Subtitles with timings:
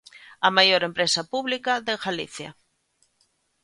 [0.47, 2.49] A maior empresa pública de Galicia.